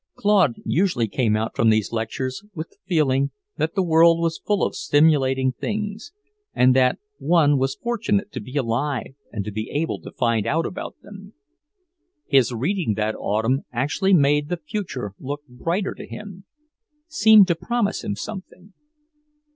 Claude 0.15 0.55
usually 0.65 1.07
came 1.07 1.35
out 1.35 1.55
from 1.55 1.69
these 1.69 1.91
lectures 1.91 2.43
with 2.55 2.71
the 2.71 2.77
feeling 2.87 3.29
that 3.57 3.75
the 3.75 3.83
world 3.83 4.19
was 4.19 4.41
full 4.43 4.63
of 4.65 4.73
stimulating 4.75 5.51
things, 5.51 6.11
and 6.55 6.75
that 6.75 6.97
one 7.19 7.55
was 7.59 7.75
fortunate 7.75 8.31
to 8.31 8.39
be 8.41 8.57
alive 8.57 9.13
and 9.31 9.45
to 9.45 9.51
be 9.51 9.69
able 9.69 10.01
to 10.01 10.09
find 10.11 10.47
out 10.47 10.65
about 10.65 10.95
them. 11.03 11.35
His 12.25 12.51
reading 12.51 12.95
that 12.95 13.13
autumn 13.15 13.61
actually 13.71 14.15
made 14.15 14.49
the 14.49 14.57
future 14.57 15.13
look 15.19 15.43
brighter 15.47 15.93
to 15.93 16.07
him; 16.07 16.45
seemed 17.05 17.47
to 17.49 17.55
promise 17.55 18.03
him 18.03 18.15
something. 18.15 18.73